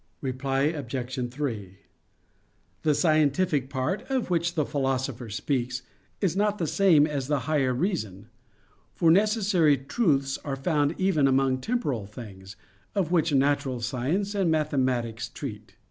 [0.21, 1.29] Reply Obj.
[1.31, 1.77] 3:
[2.81, 5.83] The "scientific" part, of which the Philosopher speaks,
[6.19, 8.27] is not the same as the higher reason:
[8.95, 12.55] for necessary truths are found even among temporal things,
[12.95, 15.75] of which natural science and mathematics treat.